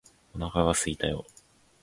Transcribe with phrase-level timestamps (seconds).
[0.33, 1.27] お腹がすいたよ